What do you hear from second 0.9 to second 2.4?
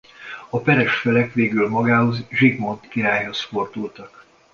felek végül magához